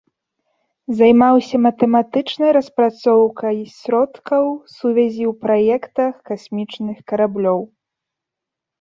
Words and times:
Займаўся 1.01 1.55
матэматычнай 1.65 2.51
распрацоўкай 2.57 3.57
сродкаў 3.77 4.45
сувязі 4.79 5.23
ў 5.31 5.33
праектах 5.47 6.11
касмічных 6.33 6.97
караблёў. 7.13 7.59